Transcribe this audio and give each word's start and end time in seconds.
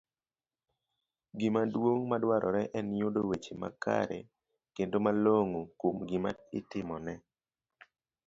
Gima 1.39 1.61
duong' 1.73 2.03
madwarore 2.11 2.63
en 2.79 2.87
yudo 3.01 3.21
weche 3.29 3.53
makare 3.61 4.19
kendo 4.75 4.97
malong'o 5.05 5.61
kuom 5.79 5.97
gima 6.09 6.31
itimone 6.59 7.13